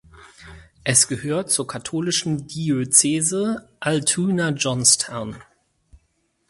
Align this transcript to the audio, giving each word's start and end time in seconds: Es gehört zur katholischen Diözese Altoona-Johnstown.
Es 0.83 1.07
gehört 1.07 1.51
zur 1.51 1.67
katholischen 1.67 2.47
Diözese 2.47 3.69
Altoona-Johnstown. 3.81 5.35